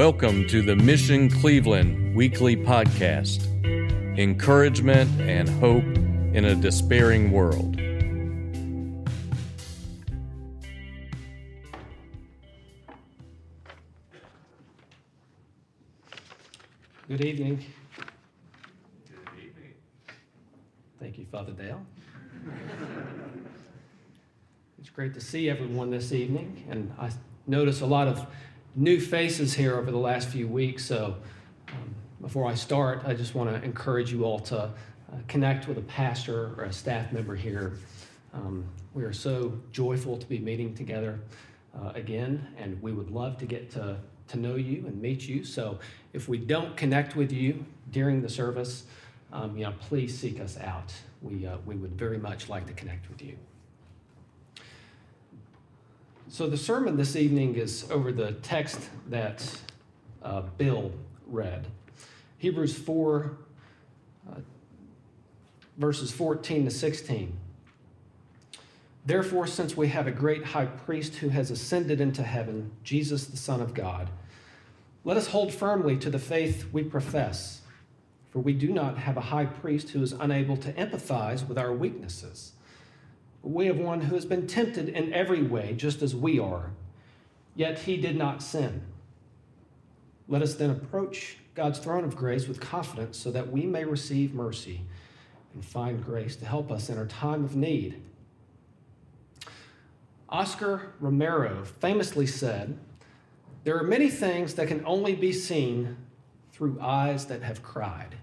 [0.00, 3.44] Welcome to the Mission Cleveland weekly podcast
[4.18, 5.84] encouragement and hope
[6.34, 7.76] in a despairing world.
[17.06, 17.62] Good evening.
[19.06, 19.74] Good evening.
[20.98, 21.84] Thank you, Father Dale.
[24.78, 27.10] it's great to see everyone this evening, and I
[27.46, 28.26] notice a lot of
[28.74, 30.84] new faces here over the last few weeks.
[30.84, 31.16] So,
[31.68, 34.70] um, before I start, I just want to encourage you all to uh,
[35.26, 37.74] connect with a pastor or a staff member here.
[38.34, 38.64] Um,
[38.94, 41.20] we are so joyful to be meeting together
[41.74, 43.96] uh, again, and we would love to get to,
[44.28, 45.44] to know you and meet you.
[45.44, 45.78] So,
[46.12, 48.84] if we don't connect with you during the service,
[49.32, 50.92] um, you know, please seek us out.
[51.22, 53.36] We, uh, we would very much like to connect with you.
[56.32, 58.78] So, the sermon this evening is over the text
[59.08, 59.44] that
[60.22, 60.92] uh, Bill
[61.26, 61.66] read
[62.38, 63.36] Hebrews 4,
[64.30, 64.34] uh,
[65.76, 67.36] verses 14 to 16.
[69.04, 73.36] Therefore, since we have a great high priest who has ascended into heaven, Jesus, the
[73.36, 74.08] Son of God,
[75.02, 77.62] let us hold firmly to the faith we profess,
[78.30, 81.72] for we do not have a high priest who is unable to empathize with our
[81.72, 82.52] weaknesses
[83.42, 86.70] we have one who has been tempted in every way, just as we are,
[87.54, 88.82] yet he did not sin.
[90.28, 94.34] Let us then approach God's throne of grace with confidence so that we may receive
[94.34, 94.82] mercy
[95.54, 98.00] and find grace to help us in our time of need.
[100.28, 102.78] Oscar Romero famously said,
[103.64, 105.96] There are many things that can only be seen
[106.52, 108.14] through eyes that have cried.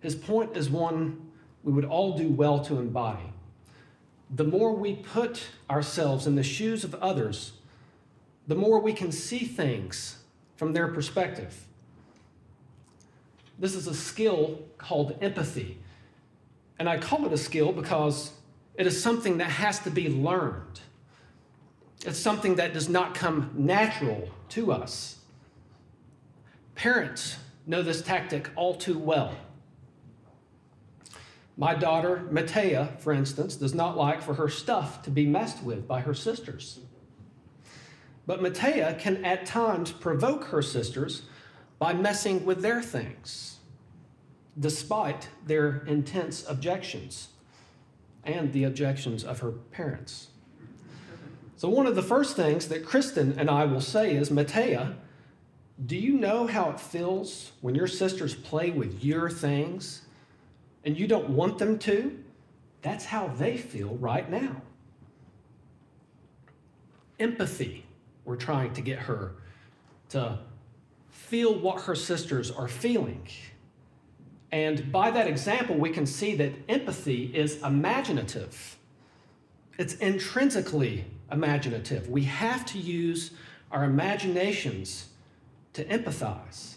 [0.00, 1.27] His point is one
[1.62, 3.32] we would all do well to embody.
[4.30, 7.52] The more we put ourselves in the shoes of others,
[8.46, 10.18] the more we can see things
[10.56, 11.66] from their perspective.
[13.58, 15.78] This is a skill called empathy.
[16.78, 18.32] And I call it a skill because
[18.74, 20.80] it is something that has to be learned.
[22.06, 25.16] It's something that does not come natural to us.
[26.76, 27.36] Parents
[27.66, 29.34] know this tactic all too well.
[31.58, 35.88] My daughter, Matea, for instance, does not like for her stuff to be messed with
[35.88, 36.78] by her sisters.
[38.28, 41.22] But Matea can at times provoke her sisters
[41.80, 43.56] by messing with their things,
[44.56, 47.30] despite their intense objections
[48.22, 50.28] and the objections of her parents.
[51.56, 54.94] So, one of the first things that Kristen and I will say is Matea,
[55.84, 60.02] do you know how it feels when your sisters play with your things
[60.84, 62.18] and you don't want them to,
[62.82, 64.62] that's how they feel right now.
[67.18, 67.84] Empathy,
[68.24, 69.34] we're trying to get her
[70.10, 70.38] to
[71.10, 73.26] feel what her sisters are feeling.
[74.50, 78.76] And by that example, we can see that empathy is imaginative.
[79.78, 82.08] It's intrinsically imaginative.
[82.08, 83.32] We have to use
[83.70, 85.08] our imaginations
[85.74, 86.76] to empathize.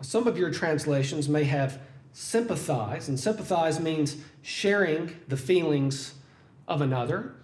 [0.00, 1.80] Some of your translations may have
[2.14, 6.14] sympathize, and sympathize means sharing the feelings
[6.68, 7.34] of another.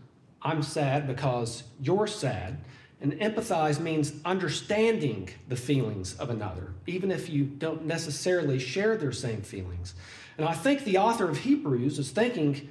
[0.41, 2.59] I'm sad because you're sad.
[3.03, 9.13] And empathize means understanding the feelings of another, even if you don't necessarily share their
[9.13, 9.95] same feelings.
[10.39, 12.69] And I think the author of Hebrews is thinking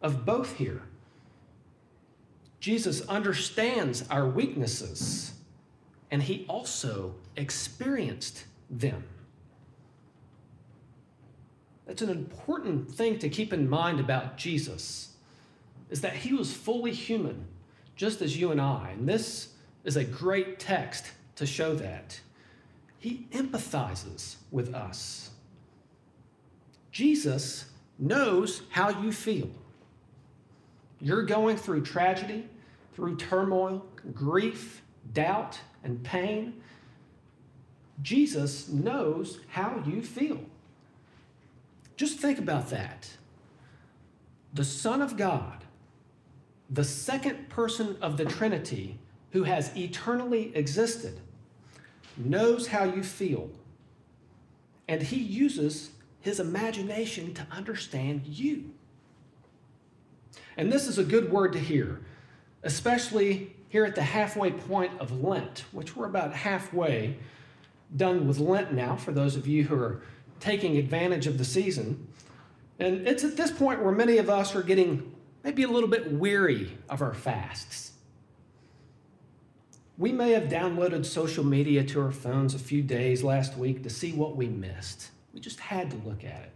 [0.00, 0.82] of both here.
[2.60, 5.34] Jesus understands our weaknesses,
[6.10, 9.04] and he also experienced them.
[11.92, 15.12] That's an important thing to keep in mind about Jesus
[15.90, 17.44] is that he was fully human,
[17.96, 18.94] just as you and I.
[18.96, 19.48] And this
[19.84, 22.18] is a great text to show that.
[22.98, 25.32] He empathizes with us.
[26.92, 27.66] Jesus
[27.98, 29.50] knows how you feel.
[30.98, 32.48] You're going through tragedy,
[32.94, 33.84] through turmoil,
[34.14, 34.80] grief,
[35.12, 36.54] doubt, and pain.
[38.00, 40.40] Jesus knows how you feel.
[42.02, 43.08] Just think about that.
[44.52, 45.62] The Son of God,
[46.68, 48.98] the second person of the Trinity
[49.30, 51.20] who has eternally existed,
[52.16, 53.50] knows how you feel.
[54.88, 55.90] And he uses
[56.20, 58.72] his imagination to understand you.
[60.56, 62.00] And this is a good word to hear,
[62.64, 67.16] especially here at the halfway point of Lent, which we're about halfway
[67.96, 70.02] done with Lent now, for those of you who are
[70.42, 72.08] taking advantage of the season.
[72.80, 76.12] And it's at this point where many of us are getting maybe a little bit
[76.12, 77.92] weary of our fasts.
[79.96, 83.90] We may have downloaded social media to our phones a few days last week to
[83.90, 85.10] see what we missed.
[85.32, 86.52] We just had to look at it.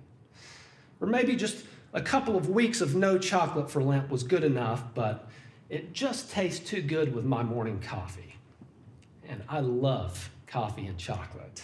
[1.01, 4.83] Or maybe just a couple of weeks of no chocolate for Lent was good enough,
[4.95, 5.29] but
[5.71, 8.35] it just tastes too good with my morning coffee.
[9.29, 11.63] And I love coffee and chocolate.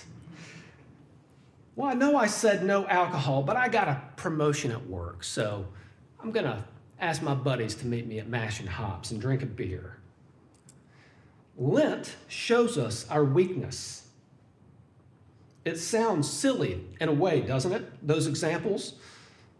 [1.75, 5.67] Well, I know I said no alcohol, but I got a promotion at work, so
[6.21, 6.65] I'm going to
[7.01, 9.97] ask my buddies to meet me at Mash and Hops and drink a beer.
[11.57, 14.07] Lent shows us our weakness.
[15.65, 18.07] It sounds silly in a way, doesn't it?
[18.07, 18.95] Those examples.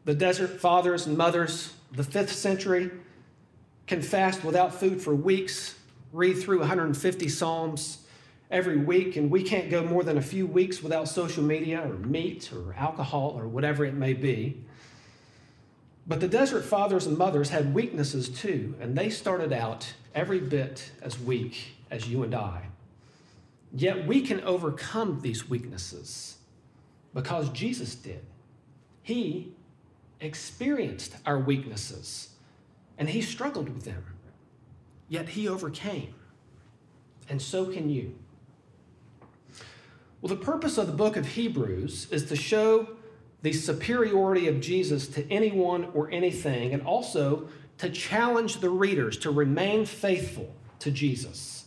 [0.05, 2.91] The desert fathers and mothers, the fifth century,
[3.87, 5.77] can fast without food for weeks,
[6.13, 8.02] read through 150 Psalms
[8.53, 11.95] every week, and we can't go more than a few weeks without social media or
[11.95, 14.63] meat or alcohol or whatever it may be.
[16.07, 20.93] But the desert fathers and mothers had weaknesses too, and they started out every bit
[21.01, 22.69] as weak as you and I.
[23.75, 26.37] Yet we can overcome these weaknesses
[27.15, 28.25] because Jesus did.
[29.03, 29.55] He
[30.21, 32.29] experienced our weaknesses
[32.99, 34.05] and he struggled with them,
[35.09, 36.15] yet he overcame.
[37.29, 38.15] And so can you.
[40.23, 42.87] Well, the purpose of the book of Hebrews is to show
[43.43, 47.49] the superiority of Jesus to anyone or anything, and also
[47.79, 51.65] to challenge the readers to remain faithful to Jesus.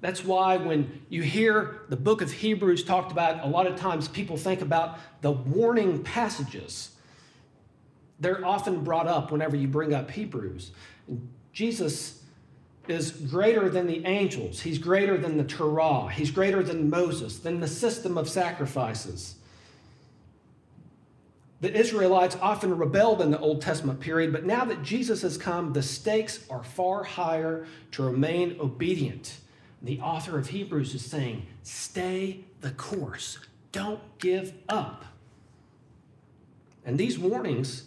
[0.00, 4.06] That's why when you hear the book of Hebrews talked about, a lot of times
[4.06, 6.92] people think about the warning passages.
[8.20, 10.70] They're often brought up whenever you bring up Hebrews.
[11.52, 12.22] Jesus
[12.88, 17.60] is greater than the angels, he's greater than the Torah, he's greater than Moses, than
[17.60, 19.34] the system of sacrifices.
[21.60, 25.72] The Israelites often rebelled in the Old Testament period, but now that Jesus has come,
[25.72, 29.38] the stakes are far higher to remain obedient
[29.82, 33.38] the author of Hebrews is saying, stay the course.
[33.70, 35.04] Don't give up.
[36.84, 37.84] And these warnings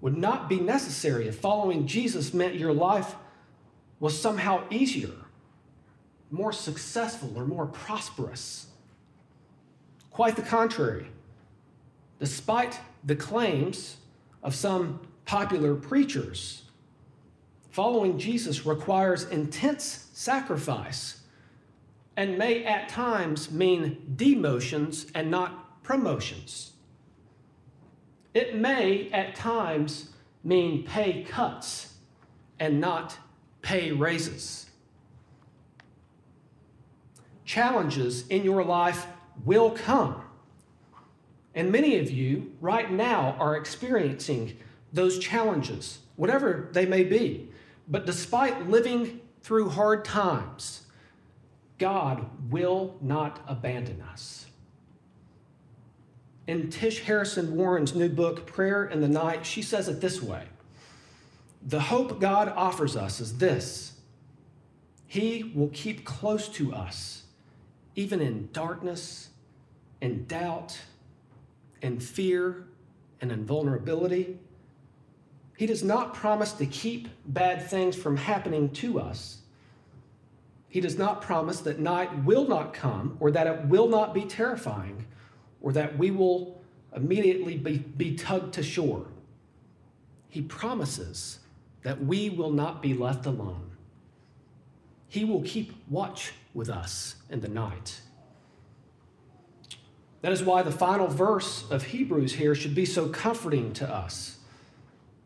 [0.00, 3.14] would not be necessary if following Jesus meant your life
[4.00, 5.12] was somehow easier,
[6.30, 8.66] more successful, or more prosperous.
[10.10, 11.06] Quite the contrary.
[12.18, 13.98] Despite the claims
[14.42, 16.62] of some popular preachers,
[17.70, 21.20] following Jesus requires intense sacrifice
[22.16, 26.72] and may at times mean demotions and not promotions.
[28.34, 30.10] It may at times
[30.44, 31.94] mean pay cuts
[32.58, 33.16] and not
[33.62, 34.66] pay raises.
[37.44, 39.06] Challenges in your life
[39.44, 40.22] will come.
[41.54, 44.56] And many of you right now are experiencing
[44.92, 47.48] those challenges, whatever they may be.
[47.88, 50.82] But despite living through hard times,
[51.78, 54.46] God will not abandon us.
[56.46, 60.44] In Tish Harrison Warren's new book, Prayer in the Night, she says it this way
[61.62, 63.94] The hope God offers us is this
[65.06, 67.24] He will keep close to us,
[67.94, 69.28] even in darkness
[70.00, 70.78] and doubt
[71.82, 72.66] and fear
[73.20, 74.38] and in vulnerability.
[75.56, 79.40] He does not promise to keep bad things from happening to us
[80.70, 84.22] he does not promise that night will not come or that it will not be
[84.22, 85.04] terrifying
[85.60, 86.62] or that we will
[86.94, 89.06] immediately be, be tugged to shore.
[90.28, 91.40] He promises
[91.82, 93.70] that we will not be left alone.
[95.08, 98.00] He will keep watch with us in the night.
[100.22, 104.36] That is why the final verse of Hebrews here should be so comforting to us.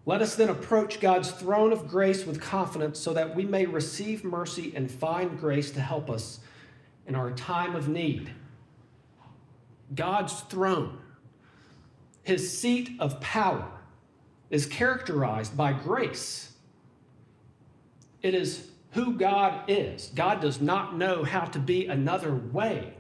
[0.07, 4.23] Let us then approach God's throne of grace with confidence so that we may receive
[4.23, 6.41] mercy and find grace to help us
[7.07, 8.31] in our time of need.
[9.95, 10.99] God's throne,
[12.23, 13.71] his seat of power,
[14.51, 16.53] is characterized by grace.
[18.23, 20.11] It is who God is.
[20.15, 22.95] God does not know how to be another way.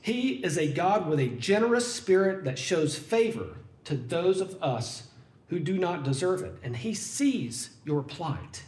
[0.00, 5.08] He is a God with a generous spirit that shows favor to those of us
[5.48, 6.56] who do not deserve it.
[6.62, 8.62] And He sees your plight.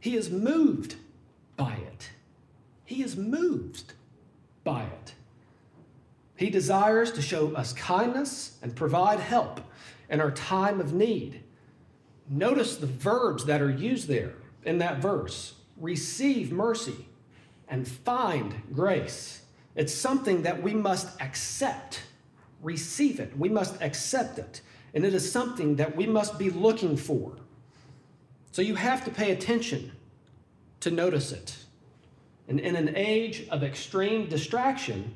[0.00, 0.96] He is moved
[1.56, 2.10] by it.
[2.84, 3.92] He is moved
[4.64, 5.14] by it.
[6.42, 9.60] He desires to show us kindness and provide help
[10.10, 11.44] in our time of need.
[12.28, 14.32] Notice the verbs that are used there
[14.64, 17.06] in that verse receive mercy
[17.68, 19.42] and find grace.
[19.76, 22.02] It's something that we must accept
[22.60, 23.38] receive it.
[23.38, 24.62] We must accept it.
[24.94, 27.36] And it is something that we must be looking for.
[28.50, 29.92] So you have to pay attention
[30.80, 31.56] to notice it.
[32.48, 35.14] And in an age of extreme distraction,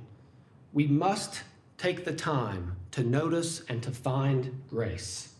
[0.76, 1.40] we must
[1.78, 5.32] take the time to notice and to find grace.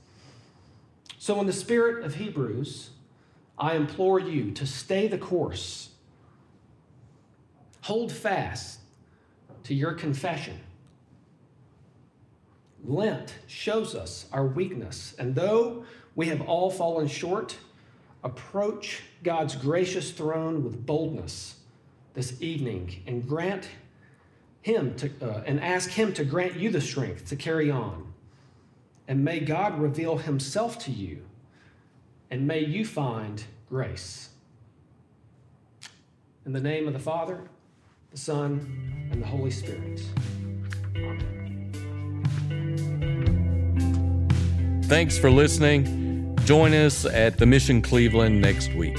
[1.19, 2.89] So, in the spirit of Hebrews,
[3.59, 5.91] I implore you to stay the course.
[7.83, 8.81] Hold fast
[9.65, 10.59] to your confession.
[12.83, 17.59] Lent shows us our weakness, and though we have all fallen short,
[18.25, 21.57] approach God's gracious throne with boldness
[22.15, 23.69] this evening and grant
[24.67, 28.13] him to uh, and ask him to grant you the strength to carry on.
[29.07, 31.23] And may God reveal himself to you
[32.33, 34.31] and may you find grace.
[36.45, 37.43] In the name of the Father,
[38.11, 40.03] the Son, and the Holy Spirit.
[44.87, 46.37] Thanks for listening.
[46.45, 48.99] Join us at the Mission Cleveland next week.